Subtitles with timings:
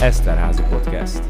[0.00, 1.22] Eszterházi Podcast.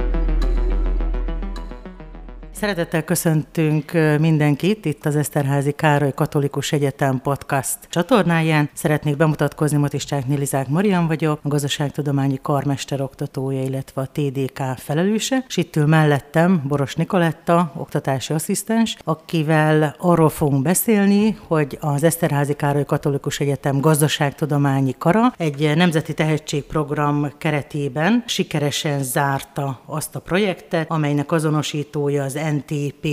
[2.60, 8.70] Szeretettel köszöntünk mindenkit itt az Eszterházi Károly Katolikus Egyetem podcast csatornáján.
[8.72, 15.56] Szeretnék bemutatkozni, Motisták Nélizák Marian vagyok, a gazdaságtudományi karmester oktatója, illetve a TDK felelőse, és
[15.56, 22.84] itt ül mellettem Boros Nikoletta, oktatási asszisztens, akivel arról fogunk beszélni, hogy az Eszterházi Károly
[22.84, 32.22] Katolikus Egyetem gazdaságtudományi kara egy nemzeti tehetségprogram keretében sikeresen zárta azt a projektet, amelynek azonosítója
[32.22, 33.06] az NTP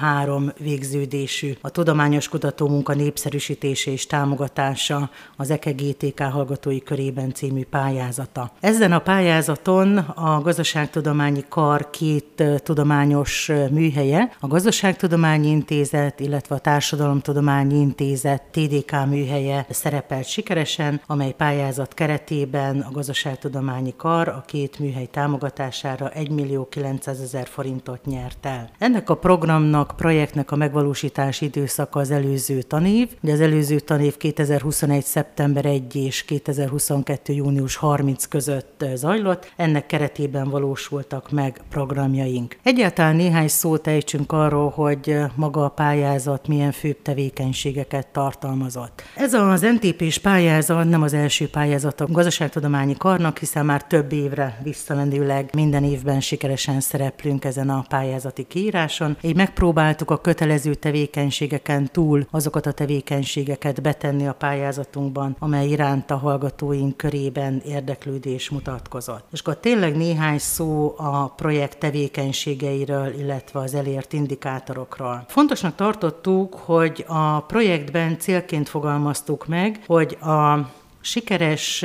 [0.00, 8.52] 003 végződésű, a tudományos kutatómunka népszerűsítése és támogatása az EKGTK hallgatói körében című pályázata.
[8.60, 17.78] Ezen a pályázaton a Gazdaságtudományi Kar két tudományos műhelye, a Gazdaságtudományi Intézet, illetve a Társadalomtudományi
[17.80, 26.08] Intézet TDK műhelye szerepelt sikeresen, amely pályázat keretében a Gazdaságtudományi Kar a két műhely támogatására
[26.08, 28.70] 1 millió 900 ezer forintot nyert nyert el.
[28.78, 33.08] Ennek a programnak, projektnek a megvalósítási időszaka az előző tanév.
[33.22, 35.04] Ugye az előző tanév 2021.
[35.04, 37.32] szeptember 1 és 2022.
[37.32, 39.52] június 30 között zajlott.
[39.56, 42.56] Ennek keretében valósultak meg programjaink.
[42.62, 49.02] Egyáltalán néhány szót ejtsünk arról, hogy maga a pályázat milyen főbb tevékenységeket tartalmazott.
[49.16, 54.60] Ez az NTP-s pályázat nem az első pályázat a gazdaságtudományi karnak, hiszen már több évre
[54.62, 61.88] visszamenőleg minden évben sikeresen szereplünk ezen a pályázaton pályázati kiíráson, így megpróbáltuk a kötelező tevékenységeken
[61.92, 69.24] túl azokat a tevékenységeket betenni a pályázatunkban, amely iránt a hallgatóink körében érdeklődés mutatkozott.
[69.32, 75.24] És akkor tényleg néhány szó a projekt tevékenységeiről, illetve az elért indikátorokról.
[75.28, 80.70] Fontosnak tartottuk, hogy a projektben célként fogalmaztuk meg, hogy a
[81.02, 81.84] sikeres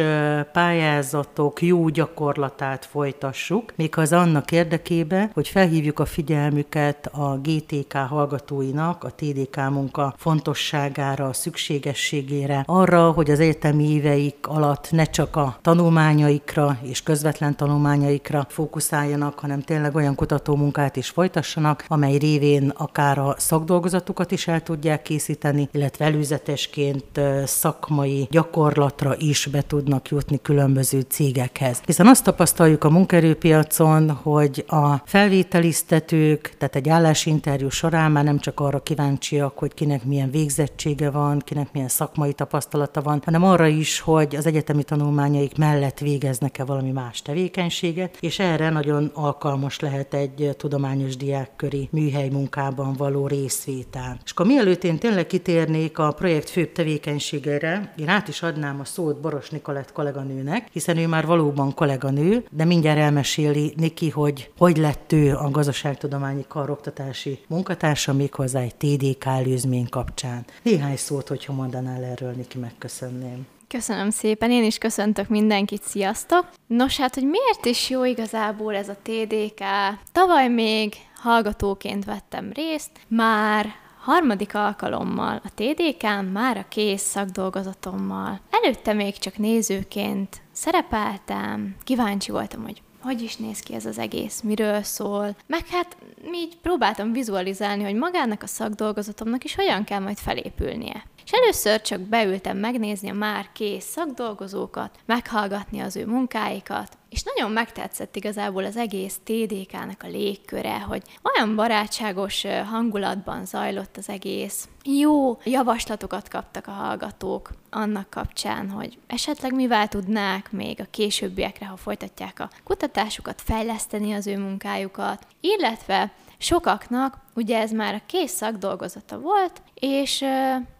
[0.52, 9.11] pályázatok jó gyakorlatát folytassuk, az annak érdekében, hogy felhívjuk a figyelmüket a GTK hallgatóinak, a
[9.16, 16.77] TDK munka fontosságára, a szükségességére, arra, hogy az egyetemi éveik alatt ne csak a tanulmányaikra
[16.82, 24.32] és közvetlen tanulmányaikra fókuszáljanak, hanem tényleg olyan kutatómunkát is folytassanak, amely révén akár a szakdolgozatukat
[24.32, 31.82] is el tudják készíteni, illetve előzetesként szakmai gyakorlatra piacra is be tudnak jutni különböző cégekhez.
[31.86, 38.60] Hiszen azt tapasztaljuk a munkerőpiacon, hogy a felvételiztetők, tehát egy állásinterjú során már nem csak
[38.60, 44.00] arra kíváncsiak, hogy kinek milyen végzettsége van, kinek milyen szakmai tapasztalata van, hanem arra is,
[44.00, 50.50] hogy az egyetemi tanulmányaik mellett végeznek-e valami más tevékenységet, és erre nagyon alkalmas lehet egy
[50.58, 54.20] tudományos diákköri műhely munkában való részvétel.
[54.24, 58.86] És akkor mielőtt én tényleg kitérnék a projekt főbb tevékenységére, én át is adnám a
[58.97, 64.77] szót Boros Nikolett kolléganőnek, hiszen ő már valóban kolléganő, de mindjárt elmeséli Niki, hogy hogy
[64.77, 70.45] lett ő a gazdaságtudományi karoktatási munkatársa, méghozzá egy TDK előzmény kapcsán.
[70.61, 73.45] Néhány szót, hogyha mondanál erről, Niki, megköszönném.
[73.67, 76.49] Köszönöm szépen, én is köszöntök mindenkit, sziasztok!
[76.67, 79.64] Nos, hát, hogy miért is jó igazából ez a TDK?
[80.11, 83.65] Tavaly még hallgatóként vettem részt, már
[84.08, 88.40] harmadik alkalommal a TDK-n már a kész szakdolgozatommal.
[88.50, 94.42] Előtte még csak nézőként szerepeltem, kíváncsi voltam, hogy hogy is néz ki ez az egész,
[94.42, 95.98] miről szól, meg hát
[96.33, 101.04] így próbáltam vizualizálni, hogy magának a szakdolgozatomnak is hogyan kell majd felépülnie.
[101.26, 107.52] És először csak beültem megnézni a már kész szakdolgozókat, meghallgatni az ő munkáikat, és nagyon
[107.52, 114.67] megtetszett igazából az egész TDK-nak a légköre, hogy olyan barátságos hangulatban zajlott az egész.
[114.83, 121.77] Jó javaslatokat kaptak a hallgatók annak kapcsán, hogy esetleg mivel tudnák még a későbbiekre, ha
[121.77, 129.19] folytatják a kutatásukat, fejleszteni az ő munkájukat, illetve sokaknak ugye ez már a kész szakdolgozata
[129.19, 130.25] volt, és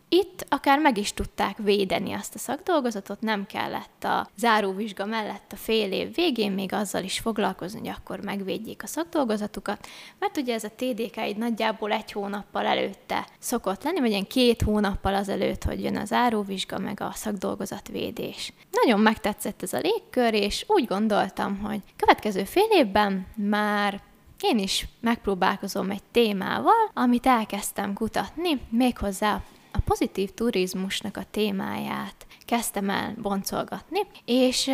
[0.09, 5.55] itt akár meg is tudták védeni azt a szakdolgozatot, nem kellett a záróvizsga mellett a
[5.55, 9.87] fél év végén még azzal is foglalkozni, hogy akkor megvédjék a szakdolgozatukat,
[10.20, 14.61] mert ugye ez a TDK egy nagyjából egy hónappal előtte szokott lenni, vagy ilyen két
[14.61, 18.53] hónappal azelőtt, hogy jön a záróvizsga, meg a szakdolgozatvédés.
[18.72, 24.02] Nagyon megtetszett ez a légkör, és úgy gondoltam, hogy következő fél évben már
[24.41, 29.41] én is megpróbálkozom egy témával, amit elkezdtem kutatni, méghozzá
[29.72, 34.72] a pozitív turizmusnak a témáját kezdtem el boncolgatni, és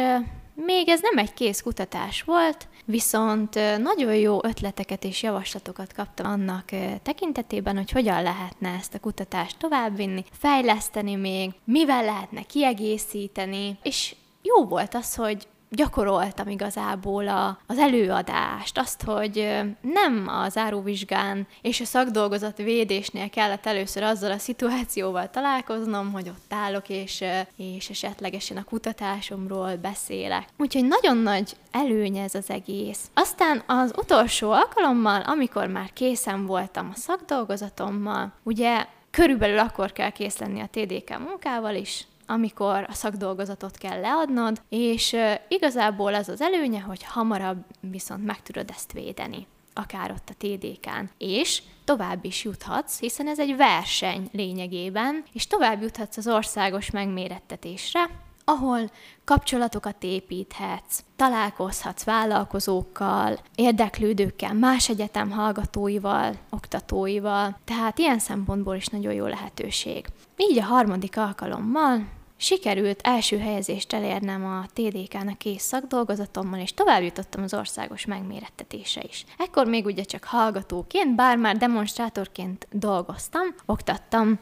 [0.55, 6.69] még ez nem egy kész kutatás volt, viszont nagyon jó ötleteket és javaslatokat kaptam annak
[7.03, 14.65] tekintetében, hogy hogyan lehetne ezt a kutatást továbbvinni, fejleszteni még, mivel lehetne kiegészíteni, és jó
[14.65, 19.49] volt az, hogy gyakoroltam igazából a, az előadást, azt, hogy
[19.81, 26.53] nem az áróvizsgán és a szakdolgozat védésnél kellett először azzal a szituációval találkoznom, hogy ott
[26.53, 27.23] állok, és,
[27.57, 30.47] és esetlegesen a kutatásomról beszélek.
[30.57, 32.99] Úgyhogy nagyon nagy előnye ez az egész.
[33.13, 40.37] Aztán az utolsó alkalommal, amikor már készen voltam a szakdolgozatommal, ugye körülbelül akkor kell kész
[40.37, 45.15] lenni a TDK munkával is, amikor a szakdolgozatot kell leadnod, és
[45.47, 51.09] igazából az az előnye, hogy hamarabb viszont meg tudod ezt védeni akár ott a TDK-n.
[51.17, 58.09] És tovább is juthatsz, hiszen ez egy verseny lényegében, és tovább juthatsz az országos megmérettetésre,
[58.45, 58.91] ahol
[59.23, 69.25] kapcsolatokat építhetsz, találkozhatsz vállalkozókkal, érdeklődőkkel, más egyetem hallgatóival, oktatóival, tehát ilyen szempontból is nagyon jó
[69.25, 70.05] lehetőség.
[70.37, 72.05] Így a harmadik alkalommal
[72.43, 79.25] Sikerült első helyezést elérnem a TDK-nak kész szakdolgozatommal, és tovább jutottam az országos megmérettetése is.
[79.37, 84.39] Ekkor még ugye csak hallgatóként, bár már demonstrátorként dolgoztam, oktattam,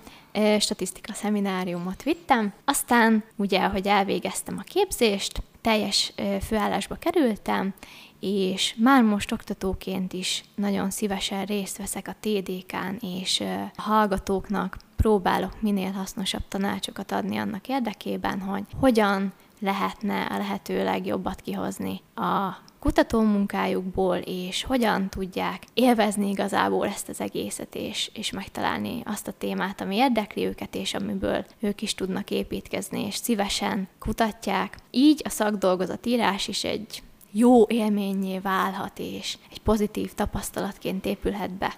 [0.60, 7.74] statisztika szemináriumot vittem, aztán ugye, ahogy elvégeztem a képzést, teljes főállásba kerültem,
[8.20, 13.44] és már most oktatóként is nagyon szívesen részt veszek a TDK-n, és
[13.76, 21.42] a hallgatóknak próbálok minél hasznosabb tanácsokat adni annak érdekében, hogy hogyan lehetne a lehető legjobbat
[21.42, 29.28] kihozni a kutatómunkájukból, és hogyan tudják élvezni igazából ezt az egészet, és, és megtalálni azt
[29.28, 34.78] a témát, ami érdekli őket, és amiből ők is tudnak építkezni, és szívesen kutatják.
[34.92, 41.74] Így a szakdolgozatírás is egy jó élményé válhat, és egy pozitív tapasztalatként épülhet be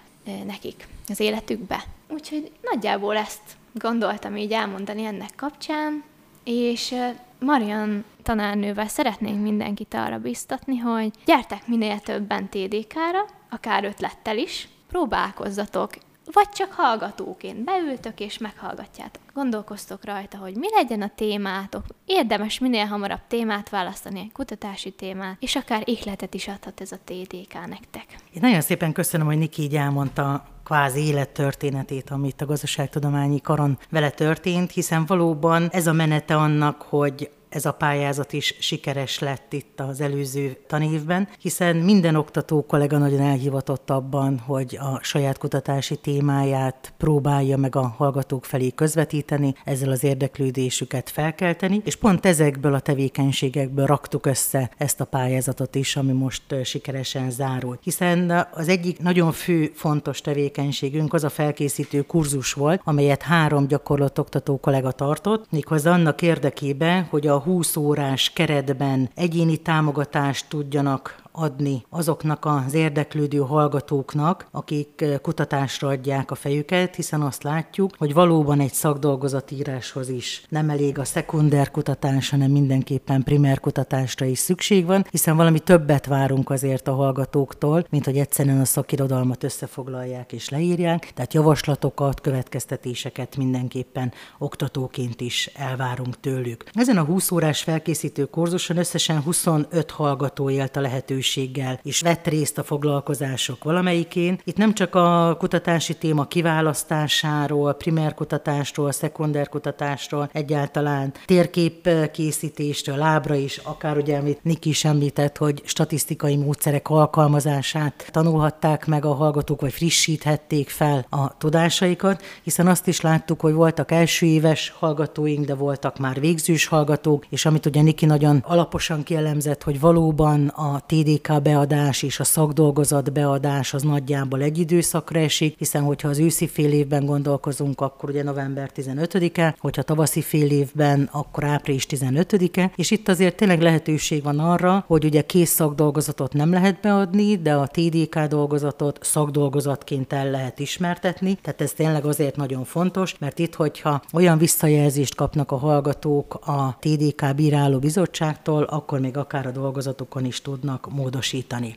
[0.46, 1.84] nekik az életükbe.
[2.08, 3.42] Úgyhogy nagyjából ezt
[3.72, 6.04] gondoltam így elmondani ennek kapcsán,
[6.44, 6.94] és
[7.44, 15.90] Marian tanárnővel szeretnénk mindenkit arra biztatni, hogy gyertek minél többen TDK-ra, akár ötlettel is, próbálkozzatok,
[16.32, 19.22] vagy csak hallgatóként beültök és meghallgatjátok.
[19.34, 21.84] Gondolkoztok rajta, hogy mi legyen a témátok.
[22.06, 26.98] Érdemes minél hamarabb témát választani, egy kutatási témát, és akár ihletet is adhat ez a
[27.04, 28.06] TDK nektek.
[28.32, 34.10] Én nagyon szépen köszönöm, hogy Niki így elmondta kvázi élettörténetét, amit a gazdaságtudományi karon vele
[34.10, 39.80] történt, hiszen valóban ez a menete annak, hogy ez a pályázat is sikeres lett itt
[39.80, 46.92] az előző tanévben, hiszen minden oktató kollega nagyon elhivatott abban, hogy a saját kutatási témáját
[46.96, 53.86] próbálja meg a hallgatók felé közvetíteni, ezzel az érdeklődésüket felkelteni, és pont ezekből a tevékenységekből
[53.86, 57.80] raktuk össze ezt a pályázatot is, ami most sikeresen zárult.
[57.82, 64.60] Hiszen az egyik nagyon fő fontos tevékenységünk az a felkészítő kurzus volt, amelyet három gyakorlatoktató
[64.60, 72.44] kollega tartott, méghozzá annak érdekében, hogy a 20 órás keretben egyéni támogatást tudjanak adni azoknak
[72.44, 80.08] az érdeklődő hallgatóknak, akik kutatásra adják a fejüket, hiszen azt látjuk, hogy valóban egy szakdolgozatíráshoz
[80.08, 85.58] is nem elég a szekunder kutatás, hanem mindenképpen primer kutatásra is szükség van, hiszen valami
[85.58, 92.20] többet várunk azért a hallgatóktól, mint hogy egyszerűen a szakirodalmat összefoglalják és leírják, tehát javaslatokat,
[92.20, 96.64] következtetéseket mindenképpen oktatóként is elvárunk tőlük.
[96.72, 102.26] Ezen a 20 órás felkészítő kurzuson összesen 25 hallgató élt a lehetőség lehetőséggel is vett
[102.26, 104.38] részt a foglalkozások valamelyikén.
[104.44, 114.16] Itt nem csak a kutatási téma kiválasztásáról, primérkutatásról, szekundárkutatásról, egyáltalán térképkészítéstől, lábra is, akár ugye,
[114.16, 121.06] amit Niki is említett, hogy statisztikai módszerek alkalmazását tanulhatták meg a hallgatók, vagy frissíthették fel
[121.10, 126.66] a tudásaikat, hiszen azt is láttuk, hogy voltak első éves hallgatóink, de voltak már végzős
[126.66, 132.20] hallgatók, és amit ugye Niki nagyon alaposan kielemzett, hogy valóban a TD SZDK beadás és
[132.20, 137.80] a szakdolgozat beadás az nagyjából egy időszakra esik, hiszen hogyha az őszi fél évben gondolkozunk,
[137.80, 143.60] akkor ugye november 15-e, hogyha tavaszi fél évben, akkor április 15-e, és itt azért tényleg
[143.60, 150.12] lehetőség van arra, hogy ugye kész szakdolgozatot nem lehet beadni, de a TDK dolgozatot szakdolgozatként
[150.12, 155.52] el lehet ismertetni, tehát ez tényleg azért nagyon fontos, mert itt, hogyha olyan visszajelzést kapnak
[155.52, 161.03] a hallgatók a TDK bíráló bizottságtól, akkor még akár a dolgozatokon is tudnak módosítani.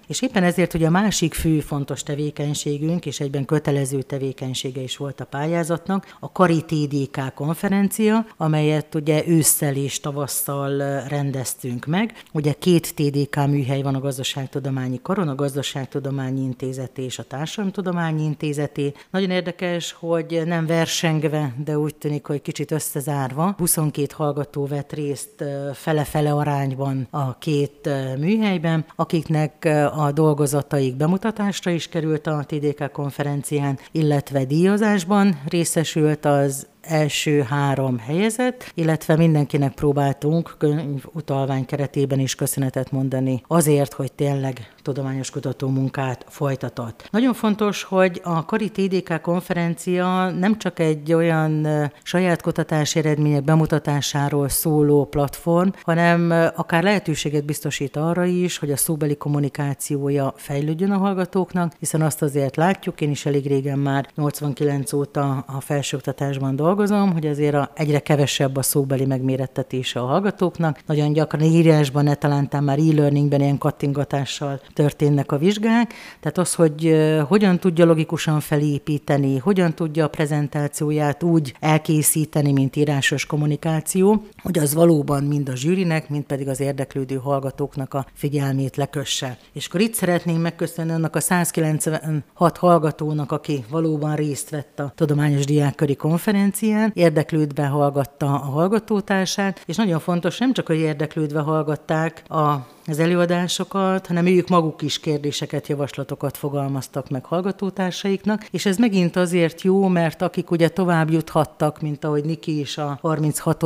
[0.08, 5.22] És éppen ezért ugye a másik fő fontos tevékenységünk, és egyben kötelező tevékenysége is volt
[5.22, 12.14] a pályázatnak, a Kari TDK konferencia, amelyet ugye ősszel és tavasszal rendeztünk meg.
[12.34, 18.94] Ugye két TDK műhely van a Gazdaságtudományi Karon, a Gazdaságtudományi Intézeté és a Társadalomtudományi Intézeté.
[19.12, 23.56] Nagyon érdekes, hogy nem versengve, de úgy tűnik, hogy kicsit összezárva.
[23.58, 25.44] 22 hallgató vett részt
[25.74, 28.86] fele-fele arányban a két műhelyben,
[29.18, 37.98] akiknek a dolgozataik bemutatásra is került a TDK konferencián, illetve díjazásban részesült az első három
[37.98, 46.26] helyezett, illetve mindenkinek próbáltunk könyvutalvány keretében is köszönetet mondani azért, hogy tényleg tudományos kutató munkát
[46.30, 47.08] folytatott.
[47.12, 51.68] Nagyon fontos, hogy a Kari TDK konferencia nem csak egy olyan
[52.04, 59.16] saját kutatási eredmények bemutatásáról szóló platform, hanem akár lehetőséget biztosít arra is, hogy a szóbeli
[59.16, 65.44] kommunikációja fejlődjön a hallgatóknak, hiszen azt azért látjuk, én is elég régen már 89 óta
[65.48, 66.76] a felsőoktatásban dolgozom,
[67.14, 70.80] hogy azért a, egyre kevesebb a szóbeli megmérettetése a hallgatóknak.
[70.86, 76.96] Nagyon gyakran írásban, ne talán már e-learningben ilyen kattingatással történnek a vizsgák, tehát az, hogy
[77.28, 84.74] hogyan tudja logikusan felépíteni, hogyan tudja a prezentációját úgy elkészíteni, mint írásos kommunikáció, hogy az
[84.74, 89.38] valóban mind a zsűrinek, mind pedig az érdeklődő hallgatóknak a figyelmét lekösse.
[89.54, 95.46] És akkor itt szeretném megköszönni annak a 196 hallgatónak, aki valóban részt vett a Tudományos
[95.46, 96.56] Diákköri konferencián,
[96.94, 104.08] érdeklődve hallgatta a hallgatótársát, és nagyon fontos, nem csak, hogy érdeklődve hallgatták a az előadásokat,
[104.08, 110.22] hanem ők maguk is kérdéseket, javaslatokat fogalmaztak meg hallgatótársaiknak, és ez megint azért jó, mert
[110.22, 113.64] akik ugye tovább juthattak, mint ahogy Niki is a 36.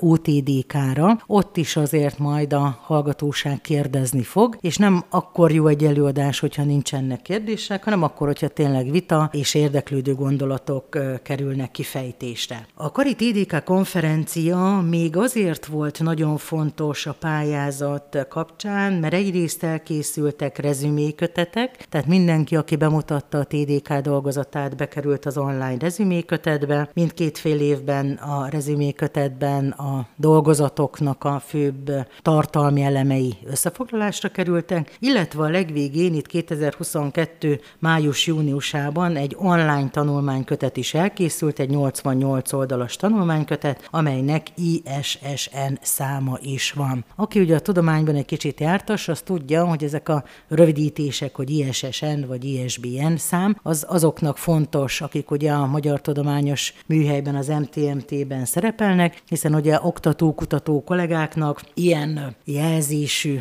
[0.00, 6.38] OTDK-ra, ott is azért majd a hallgatóság kérdezni fog, és nem akkor jó egy előadás,
[6.38, 12.66] hogyha nincsenek kérdések, hanem akkor, hogyha tényleg vita és érdeklődő gondolatok kerülnek kifejtésre.
[12.74, 19.62] A Kari TDK konferencia még azért volt nagyon fontos a pályázat kapcsolatban, kapcsán, mert egyrészt
[19.62, 26.90] elkészültek rezümékötetek, tehát mindenki, aki bemutatta a TDK dolgozatát, bekerült az online rezümékötetbe.
[26.94, 31.90] Mindkét fél évben a rezümékötetben a dolgozatoknak a főbb
[32.22, 37.60] tartalmi elemei összefoglalásra kerültek, illetve a legvégén itt 2022.
[37.78, 47.04] május-júniusában egy online tanulmánykötet is elkészült, egy 88 oldalas tanulmánykötet, amelynek ISSN száma is van.
[47.16, 52.26] Aki ugye a tudományban egy kicsit jártas, az tudja, hogy ezek a rövidítések, hogy ISSN
[52.26, 59.22] vagy ISBN szám, az azoknak fontos, akik ugye a Magyar Tudományos Műhelyben, az MTMT-ben szerepelnek,
[59.28, 63.38] hiszen ugye oktató, kutató kollégáknak ilyen jelzésű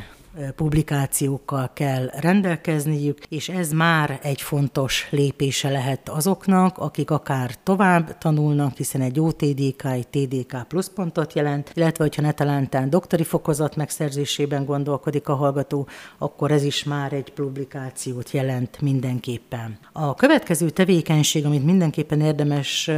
[0.56, 8.78] publikációkkal kell rendelkezniük, és ez már egy fontos lépése lehet azoknak, akik akár tovább tanulnak,
[8.78, 15.36] hiszen egy OTDK, egy TDK pluszpontot jelent, illetve hogyha netalántán doktori fokozat megszerzésében gondolkodik a
[15.36, 19.78] hallgató, akkor ez is már egy publikációt jelent mindenképpen.
[19.92, 22.92] A következő tevékenység, amit mindenképpen érdemes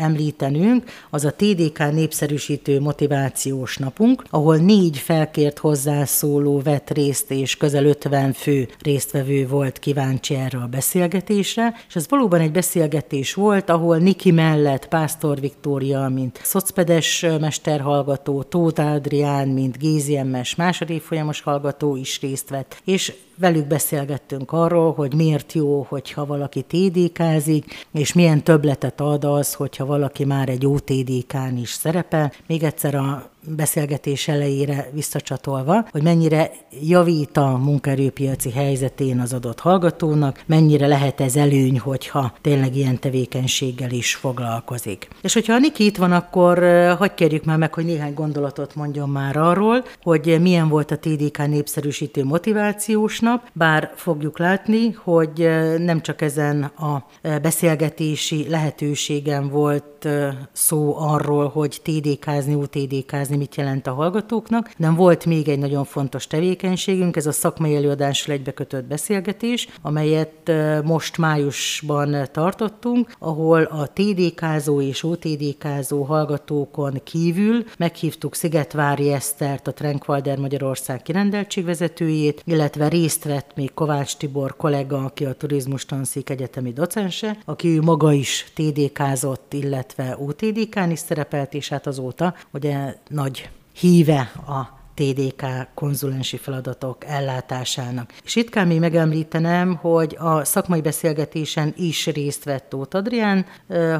[0.00, 7.84] említenünk, az a TDK népszerűsítő motivációs napunk, ahol négy felkért hozzászóló vett részt, és közel
[7.84, 13.96] 50 fő résztvevő volt kíváncsi erre a beszélgetésre, és ez valóban egy beszélgetés volt, ahol
[13.98, 22.20] Niki mellett Pásztor Viktória, mint szocpedes mesterhallgató, Tóth Adrián, mint GZMS második folyamos hallgató is
[22.20, 29.00] részt vett, és velük beszélgettünk arról, hogy miért jó, hogyha valaki TDK-zik, és milyen töbletet
[29.00, 32.32] ad az, hogyha valaki már egy OTDK-n is szerepel.
[32.46, 36.50] Még egyszer a beszélgetés elejére visszacsatolva, hogy mennyire
[36.82, 43.90] javít a munkaerőpiaci helyzetén az adott hallgatónak, mennyire lehet ez előny, hogyha tényleg ilyen tevékenységgel
[43.90, 45.08] is foglalkozik.
[45.22, 46.58] És hogyha a Niki itt van, akkor
[46.98, 51.46] hagyj kérjük már meg, hogy néhány gondolatot mondjon már arról, hogy milyen volt a TDK
[51.48, 57.06] népszerűsítő motivációs nap, bár fogjuk látni, hogy nem csak ezen a
[57.42, 60.08] beszélgetési lehetőségen volt
[60.52, 64.70] szó arról, hogy TDK-zni, UTDK-zni, megmagyarázni, mit jelent a hallgatóknak.
[64.76, 70.52] Nem volt még egy nagyon fontos tevékenységünk, ez a szakmai előadással egybekötött beszélgetés, amelyet
[70.84, 80.38] most májusban tartottunk, ahol a TDK-zó és OTDK-zó hallgatókon kívül meghívtuk Szigetvári Esztert, a Trenkwalder
[80.38, 87.36] Magyarország kirendeltségvezetőjét, illetve részt vett még Kovács Tibor kollega, aki a Turizmus Tanszék egyetemi docense,
[87.44, 94.20] aki ő maga is TDK-zott, illetve OTDK-n is szerepelt, és hát azóta ugye nagy híve
[94.46, 98.12] a TDK konzulensi feladatok ellátásának.
[98.24, 103.46] És itt kell még megemlítenem, hogy a szakmai beszélgetésen is részt vett Tóth Adrián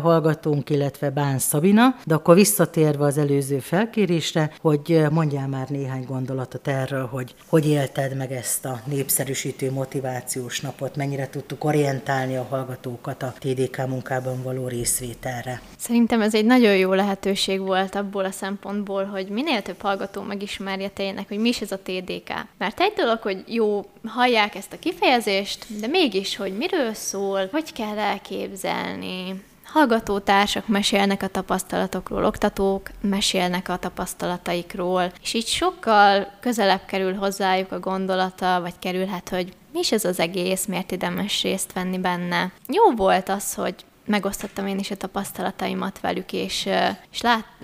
[0.03, 6.69] hallgatónk, illetve Bán Szabina, de akkor visszatérve az előző felkérésre, hogy mondjál már néhány gondolatot
[6.69, 13.23] erről, hogy hogy élted meg ezt a népszerűsítő motivációs napot, mennyire tudtuk orientálni a hallgatókat
[13.23, 15.61] a TDK munkában való részvételre.
[15.79, 20.89] Szerintem ez egy nagyon jó lehetőség volt abból a szempontból, hogy minél több hallgató megismerje
[20.91, 22.33] tényleg, hogy mi is ez a TDK.
[22.59, 27.73] Mert egy dolog, hogy jó, hallják ezt a kifejezést, de mégis, hogy miről szól, hogy
[27.73, 29.43] kell elképzelni,
[29.73, 37.81] hallgatótársak mesélnek a tapasztalatokról, oktatók mesélnek a tapasztalataikról, és így sokkal közelebb kerül hozzájuk a
[37.81, 42.53] gondolata, vagy kerülhet, hogy mi is ez az egész, miért érdemes részt venni benne.
[42.67, 43.75] Jó volt az, hogy
[44.07, 46.69] megosztottam én is a tapasztalataimat velük, és,
[47.13, 47.21] és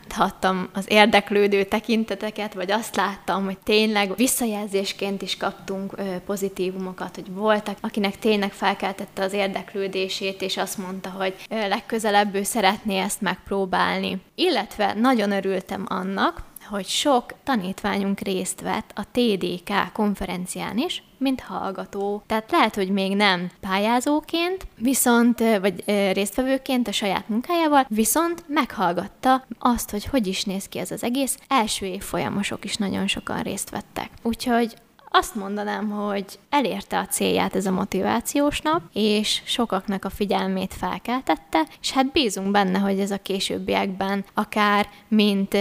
[0.08, 5.94] láthattam az érdeklődő tekinteteket, vagy azt láttam, hogy tényleg visszajelzésként is kaptunk
[6.26, 12.98] pozitívumokat, hogy voltak, akinek tényleg felkeltette az érdeklődését, és azt mondta, hogy legközelebb ő szeretné
[12.98, 14.20] ezt megpróbálni.
[14.34, 22.22] Illetve nagyon örültem annak, hogy sok tanítványunk részt vett a TDK konferencián is, mint hallgató.
[22.26, 29.90] Tehát lehet, hogy még nem pályázóként, viszont, vagy résztvevőként a saját munkájával, viszont meghallgatta azt,
[29.90, 31.38] hogy hogy is néz ki ez az egész.
[31.48, 34.10] Első év folyamosok is nagyon sokan részt vettek.
[34.22, 34.74] Úgyhogy
[35.10, 41.66] azt mondanám, hogy elérte a célját ez a motivációs nap, és sokaknak a figyelmét felkeltette,
[41.80, 45.56] és hát bízunk benne, hogy ez a későbbiekben akár mint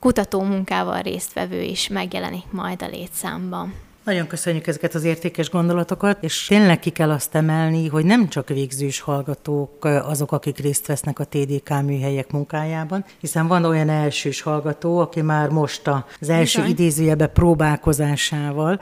[0.00, 3.74] kutató munkával résztvevő is megjelenik majd a létszámban.
[4.08, 8.48] Nagyon köszönjük ezeket az értékes gondolatokat, és tényleg ki kell azt emelni, hogy nem csak
[8.48, 14.98] végzős hallgatók azok, akik részt vesznek a TDK műhelyek munkájában, hiszen van olyan elsős hallgató,
[14.98, 15.88] aki már most
[16.20, 16.70] az első Bizony.
[16.70, 18.78] idézőjebe próbálkozásával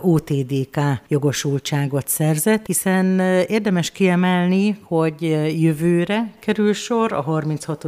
[0.00, 5.22] OTDK jogosultságot szerzett, hiszen érdemes kiemelni, hogy
[5.60, 7.86] jövőre kerül sor a 36.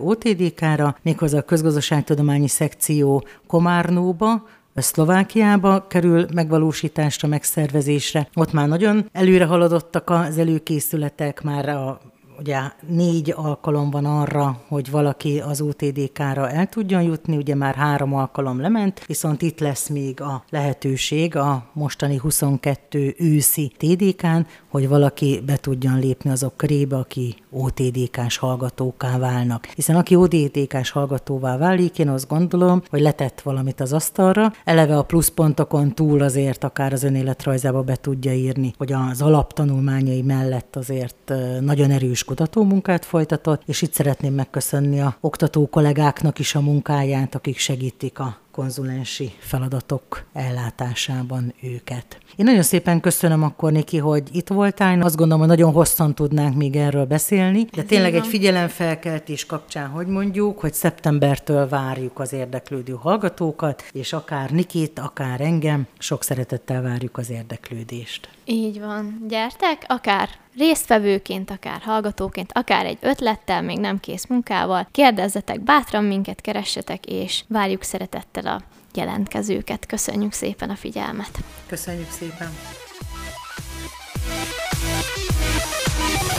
[0.00, 4.42] OTDK-ra, méghozzá a közgazdaságtudományi szekció Komárnóba,
[4.80, 8.28] Szlovákiába kerül megvalósításra, megszervezésre.
[8.34, 12.00] Ott már nagyon előre haladottak az előkészületek, már a
[12.38, 18.14] ugye négy alkalom van arra, hogy valaki az OTDK-ra el tudjon jutni, ugye már három
[18.14, 25.42] alkalom lement, viszont itt lesz még a lehetőség a mostani 22 őszi TDK-n, hogy valaki
[25.46, 29.66] be tudjon lépni azok körébe, aki OTDK-s hallgatóká válnak.
[29.66, 35.02] Hiszen aki OTDK-s hallgatóvá válik, én azt gondolom, hogy letett valamit az asztalra, eleve a
[35.02, 41.90] pluszpontokon túl azért akár az önéletrajzába be tudja írni, hogy az alaptanulmányai mellett azért nagyon
[41.90, 48.18] erős kutatómunkát folytatott, és itt szeretném megköszönni a oktató kollégáknak is a munkáját, akik segítik
[48.18, 52.18] a konzulensi feladatok ellátásában őket.
[52.36, 55.02] Én nagyon szépen köszönöm akkor, Niki, hogy itt voltál.
[55.02, 60.06] Azt gondolom, hogy nagyon hosszan tudnánk még erről beszélni, de tényleg egy figyelemfelkeltés kapcsán, hogy
[60.06, 67.18] mondjuk, hogy szeptembertől várjuk az érdeklődő hallgatókat, és akár Nikit, akár engem, sok szeretettel várjuk
[67.18, 68.28] az érdeklődést.
[68.44, 69.24] Így van.
[69.28, 76.40] Gyertek, akár résztvevőként, akár hallgatóként, akár egy ötlettel, még nem kész munkával, kérdezzetek bátran minket,
[76.40, 78.62] keressetek, és várjuk szeretettel a
[78.94, 79.86] jelentkezőket.
[79.86, 81.38] Köszönjük szépen a figyelmet!
[81.66, 82.48] Köszönjük szépen!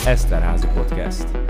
[0.06, 1.49] Eszterházi Podcast.